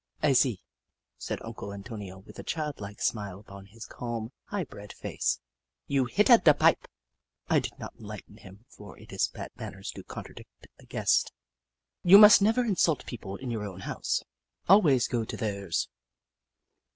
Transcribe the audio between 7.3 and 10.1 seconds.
I did not enlighten him, for it is bad man ners to